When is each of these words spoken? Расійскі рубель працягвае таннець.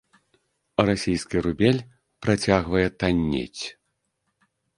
Расійскі 0.87 1.37
рубель 1.47 1.79
працягвае 2.27 2.87
таннець. 3.05 3.63